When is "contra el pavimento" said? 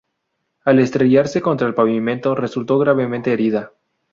1.43-2.33